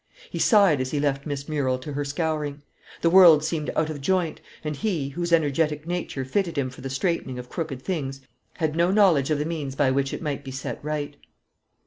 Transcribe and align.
He 0.31 0.39
sighed 0.39 0.81
as 0.81 0.89
he 0.89 0.99
left 0.99 1.27
Miss 1.27 1.47
Murrel 1.47 1.77
to 1.81 1.93
her 1.93 2.03
scouring. 2.03 2.63
The 3.03 3.09
world 3.11 3.43
seemed 3.43 3.69
out 3.75 3.91
of 3.91 4.01
joint; 4.01 4.41
and 4.63 4.75
he, 4.75 5.09
whose 5.09 5.31
energetic 5.31 5.85
nature 5.85 6.25
fitted 6.25 6.57
him 6.57 6.71
for 6.71 6.81
the 6.81 6.89
straightening 6.89 7.37
of 7.37 7.49
crooked 7.49 7.83
things, 7.83 8.19
had 8.55 8.75
no 8.75 8.89
knowledge 8.89 9.29
of 9.29 9.37
the 9.37 9.45
means 9.45 9.75
by 9.75 9.91
which 9.91 10.11
it 10.11 10.23
might 10.23 10.43
be 10.43 10.49
set 10.49 10.83
right. 10.83 11.17